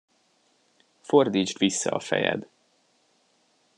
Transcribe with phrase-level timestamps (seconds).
[1.01, 2.47] Fordítsd vissza a fejed.